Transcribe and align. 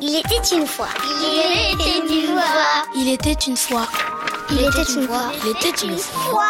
Il 0.00 0.14
était 0.14 0.56
une 0.56 0.66
fois. 0.66 0.88
Il 1.24 1.74
était 1.74 1.98
une 2.10 2.26
fois. 2.26 2.84
Il 2.94 3.08
était 3.08 3.32
une 3.32 3.56
fois. 3.56 3.86
Il 4.50 4.58
était 4.58 4.92
une 4.92 5.06
fois. 5.06 5.32
Il 5.42 5.50
était 5.50 5.86
une 5.86 5.96
fois. 5.96 6.42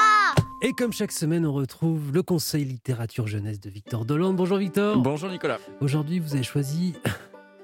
Et 0.62 0.72
comme 0.72 0.92
chaque 0.92 1.12
semaine, 1.12 1.46
on 1.46 1.52
retrouve 1.52 2.12
le 2.12 2.22
Conseil 2.22 2.64
littérature 2.64 3.26
jeunesse 3.26 3.60
de 3.60 3.70
Victor 3.70 4.04
Dolande. 4.04 4.36
Bonjour 4.36 4.56
Victor. 4.56 4.96
Bonjour 4.98 5.28
Nicolas. 5.28 5.58
Aujourd'hui, 5.80 6.18
vous 6.18 6.34
avez 6.34 6.42
choisi 6.42 6.94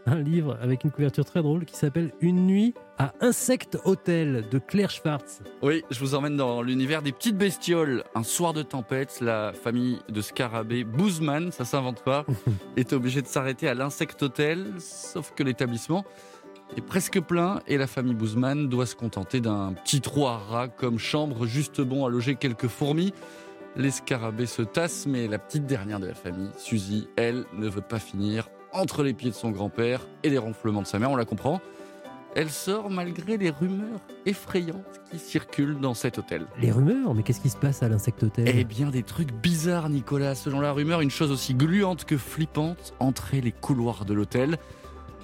un 0.07 0.21
livre 0.21 0.59
avec 0.61 0.85
une 0.85 0.91
couverture 0.91 1.25
très 1.25 1.43
drôle 1.43 1.65
qui 1.65 1.77
s'appelle 1.77 2.13
Une 2.21 2.47
nuit 2.47 2.75
à 2.99 3.13
Insect 3.21 3.79
Hotel 3.85 4.45
de 4.51 4.59
Claire 4.59 4.91
Schwartz. 4.91 5.43
Oui, 5.63 5.85
je 5.91 5.99
vous 6.01 6.15
emmène 6.15 6.37
dans 6.37 6.63
l'univers 6.63 7.03
des 7.03 7.13
petites 7.13 7.37
bestioles. 7.37 8.05
Un 8.15 8.23
soir 8.23 8.53
de 8.53 8.63
tempête, 8.63 9.21
la 9.21 9.53
famille 9.53 9.99
de 10.09 10.21
scarabées 10.21 10.85
Boozman, 10.85 11.53
ça 11.53 11.65
s'invente 11.65 12.03
pas, 12.03 12.25
est 12.77 12.93
obligée 12.93 13.23
de 13.23 13.27
s'arrêter 13.27 13.69
à 13.69 13.75
l'Insect 13.75 14.23
Hotel, 14.23 14.67
sauf 14.79 15.33
que 15.35 15.43
l'établissement 15.43 16.05
est 16.77 16.83
presque 16.83 17.21
plein 17.21 17.61
et 17.67 17.77
la 17.77 17.87
famille 17.87 18.15
Boozman 18.15 18.69
doit 18.69 18.87
se 18.87 18.97
contenter 18.97 19.41
d'un 19.41 19.75
petit 19.75 20.01
trou 20.01 20.27
à 20.27 20.39
rats 20.39 20.69
comme 20.69 20.99
chambre 20.99 21.47
juste 21.47 21.81
bon 21.81 22.07
à 22.07 22.11
loger 22.11 22.37
quelques 22.37 22.69
fourmis. 22.69 23.13
Les 23.77 23.91
scarabées 23.91 24.47
se 24.47 24.63
tassent, 24.63 25.07
mais 25.07 25.29
la 25.29 25.39
petite 25.39 25.67
dernière 25.67 26.01
de 26.01 26.07
la 26.07 26.15
famille, 26.15 26.51
Suzy, 26.59 27.09
elle, 27.17 27.45
ne 27.57 27.69
veut 27.69 27.81
pas 27.81 27.99
finir 27.99 28.49
entre 28.73 29.03
les 29.03 29.15
pieds 29.15 29.31
de 29.31 29.35
son 29.35 29.51
grand-père 29.51 30.07
et 30.23 30.31
les 30.31 30.39
ronflements 30.39 30.83
de 30.83 30.87
sa 30.87 30.99
mère, 30.99 31.11
on 31.11 31.17
la 31.17 31.25
comprend. 31.25 31.61
Elle 32.35 32.49
sort 32.49 32.89
malgré 32.89 33.37
les 33.37 33.51
rumeurs 33.51 34.01
effrayantes 34.25 35.03
qui 35.11 35.19
circulent 35.19 35.79
dans 35.79 35.93
cet 35.93 36.17
hôtel. 36.17 36.47
Les 36.61 36.73
rumeurs 36.73 37.15
Mais 37.15 37.23
qu'est-ce 37.23 37.43
qui 37.43 37.51
se 37.51 37.59
passe 37.59 37.83
à 37.83 37.89
l'Insect 37.89 38.23
Hotel 38.23 38.51
Eh 38.57 38.65
bien, 38.65 38.89
des 38.89 39.03
trucs 39.03 39.33
bizarres, 39.33 39.91
Nicolas. 39.91 40.35
Selon 40.35 40.61
la 40.61 40.73
rumeur, 40.73 41.03
une 41.03 41.11
chose 41.11 41.31
aussi 41.31 41.53
gluante 41.53 42.07
que 42.07 42.17
flippante 42.17 42.95
entrait 43.01 43.43
les 43.43 43.53
couloirs 43.53 44.07
de 44.07 44.15
l'hôtel. 44.15 44.57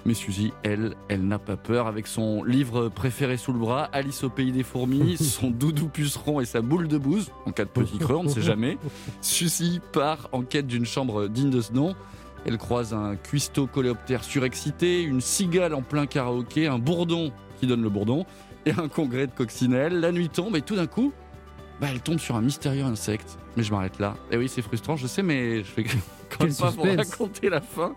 Mais 0.05 0.13
Suzy, 0.13 0.53
elle, 0.63 0.95
elle 1.07 1.27
n'a 1.27 1.39
pas 1.39 1.57
peur. 1.57 1.87
Avec 1.87 2.05
son 2.05 2.43
livre 2.43 2.89
préféré 2.89 3.37
sous 3.37 3.53
le 3.53 3.59
bras, 3.59 3.89
Alice 3.91 4.23
au 4.23 4.29
pays 4.29 4.51
des 4.51 4.63
fourmis, 4.63 5.17
son 5.21 5.49
doudou 5.49 5.87
puceron 5.87 6.39
et 6.39 6.45
sa 6.45 6.61
boule 6.61 6.87
de 6.87 6.97
bouse, 6.99 7.31
en 7.47 7.51
cas 7.51 7.65
de 7.65 7.69
petit 7.69 7.97
creux, 7.97 8.15
on 8.15 8.23
ne 8.23 8.29
sait 8.29 8.41
jamais, 8.41 8.77
Suzy 9.21 9.81
part 9.91 10.29
en 10.31 10.43
quête 10.43 10.67
d'une 10.67 10.85
chambre 10.85 11.27
digne 11.27 11.49
de 11.49 11.61
ce 11.61 11.73
nom. 11.73 11.95
Elle 12.49 12.57
croise 12.57 12.95
un 12.95 13.15
cuistot 13.15 13.67
coléoptère 13.67 14.23
surexcité, 14.23 15.03
une 15.03 15.21
cigale 15.21 15.75
en 15.75 15.83
plein 15.83 16.07
karaoké, 16.07 16.65
un 16.65 16.79
bourdon 16.79 17.31
qui 17.59 17.67
donne 17.67 17.83
le 17.83 17.89
bourdon 17.89 18.25
et 18.65 18.71
un 18.71 18.87
congrès 18.87 19.27
de 19.27 19.31
coccinelle. 19.31 19.99
La 19.99 20.11
nuit 20.11 20.29
tombe 20.29 20.55
et 20.55 20.63
tout 20.63 20.75
d'un 20.75 20.87
coup, 20.87 21.13
bah, 21.79 21.89
elle 21.91 22.01
tombe 22.01 22.17
sur 22.17 22.35
un 22.35 22.41
mystérieux 22.41 22.85
insecte. 22.85 23.37
Mais 23.55 23.61
je 23.61 23.71
m'arrête 23.71 23.99
là. 23.99 24.15
Et 24.31 24.37
oui, 24.37 24.49
c'est 24.49 24.63
frustrant, 24.63 24.95
je 24.95 25.05
sais, 25.05 25.21
mais 25.21 25.59
je 25.59 25.63
fais 25.65 25.83
Quel 26.39 26.53
pas 26.53 26.71
pour 26.71 26.85
raconter 26.85 27.49
la 27.49 27.61
fin. 27.61 27.95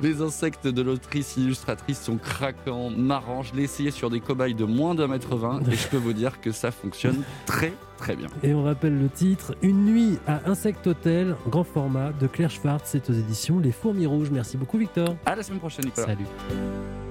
Les 0.00 0.20
insectes 0.20 0.66
de 0.66 0.82
l'autrice 0.82 1.36
illustratrice 1.36 2.00
sont 2.00 2.16
craquants, 2.16 2.90
marrants. 2.90 3.42
Je 3.42 3.54
l'ai 3.54 3.62
essayé 3.64 3.90
sur 3.90 4.10
des 4.10 4.20
cobayes 4.20 4.54
de 4.54 4.64
moins 4.64 4.94
d'un 4.94 5.06
mètre 5.06 5.36
vingt 5.36 5.60
et 5.70 5.76
je 5.76 5.88
peux 5.88 5.96
vous 5.96 6.12
dire 6.12 6.40
que 6.40 6.52
ça 6.52 6.70
fonctionne 6.70 7.22
très 7.46 7.72
très 7.96 8.16
bien. 8.16 8.28
Et 8.42 8.54
on 8.54 8.64
rappelle 8.64 8.98
le 8.98 9.08
titre 9.08 9.54
Une 9.62 9.84
nuit 9.84 10.18
à 10.26 10.40
Insect 10.46 10.86
Hotel, 10.86 11.36
grand 11.48 11.64
format 11.64 12.12
de 12.12 12.26
Claire 12.26 12.50
Schwartz. 12.50 12.84
C'est 12.86 13.10
aux 13.10 13.14
éditions 13.14 13.58
Les 13.58 13.72
Fourmis 13.72 14.06
Rouges. 14.06 14.30
Merci 14.30 14.56
beaucoup 14.56 14.78
Victor. 14.78 15.16
À 15.26 15.36
la 15.36 15.42
semaine 15.42 15.60
prochaine, 15.60 15.84
Nicolas. 15.84 16.06
Salut. 16.06 16.26